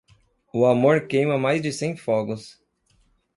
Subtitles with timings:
[0.51, 2.59] O amor queima mais de cem fogos.